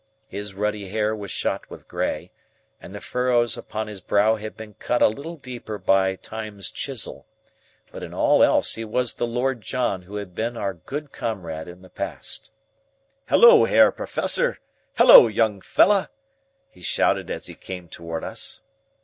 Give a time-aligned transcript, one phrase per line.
[0.29, 2.31] His ruddy hair was shot with grey,
[2.81, 7.27] and the furrows upon his brow had been cut a little deeper by Time's chisel,
[7.91, 11.67] but in all else he was the Lord John who had been our good comrade
[11.67, 12.49] in the past.
[13.29, 14.59] "Hullo, Herr Professor!
[14.97, 16.09] Hullo, young fella!"
[16.71, 18.63] he shouted as he came toward us.